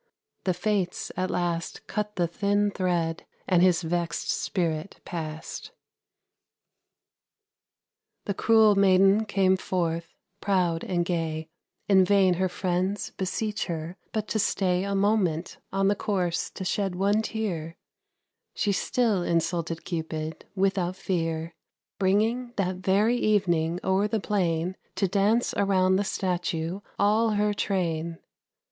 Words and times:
'"The 0.45 0.55
Fates 0.55 1.11
at 1.15 1.29
last 1.29 1.85
Cut 1.85 2.15
the 2.15 2.25
thin 2.27 2.71
thread, 2.71 3.23
and 3.47 3.61
his 3.61 3.83
vexed 3.83 4.31
spirit 4.31 4.99
passed. 5.05 5.69
The 8.25 8.33
cruel 8.33 8.73
maiden 8.73 9.25
came 9.27 9.55
forth, 9.57 10.15
proud 10.39 10.83
and 10.83 11.05
gay: 11.05 11.49
In 11.87 12.03
vain 12.03 12.33
her 12.41 12.49
friends 12.49 13.11
beseech 13.11 13.67
her 13.67 13.95
but 14.11 14.27
to 14.29 14.39
stay 14.39 14.83
A 14.83 14.95
moment, 14.95 15.59
on 15.71 15.87
the 15.87 15.95
course 15.95 16.49
to 16.49 16.65
shed 16.65 16.95
one 16.95 17.21
tear; 17.21 17.77
She 18.55 18.71
still 18.71 19.21
insulted 19.21 19.85
Cupid, 19.85 20.47
without 20.55 20.95
fear: 20.95 21.53
Bringing 21.99 22.53
that 22.55 22.77
very 22.77 23.17
evening 23.17 23.79
o'er 23.83 24.07
the 24.07 24.19
plain, 24.19 24.77
To 24.95 25.07
dance 25.07 25.53
around 25.55 25.97
the 25.97 26.03
statue, 26.03 26.79
all 26.97 27.33
her 27.37 27.53
train. 27.53 28.17